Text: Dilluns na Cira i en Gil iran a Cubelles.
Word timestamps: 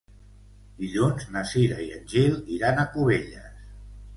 Dilluns 0.77 1.27
na 1.35 1.45
Cira 1.51 1.77
i 1.83 1.87
en 1.99 2.09
Gil 2.15 2.41
iran 2.57 2.85
a 2.85 2.87
Cubelles. 2.97 3.69